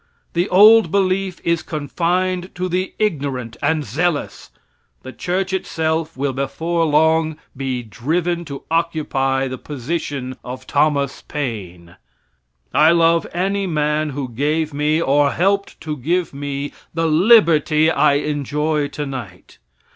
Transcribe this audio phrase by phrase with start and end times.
[0.33, 4.49] The old belief is confined to the ignorant and zealous.
[5.03, 11.97] The church itself will before long be driven to occupy the position of Thomas Paine!
[12.73, 18.13] I love any man who gave me, or helped to give me, the liberty I
[18.13, 19.59] enjoy tonight.